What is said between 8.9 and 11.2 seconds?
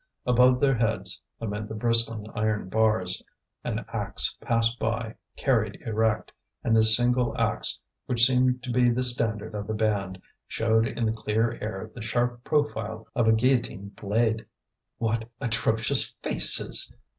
standard of the band, showed in the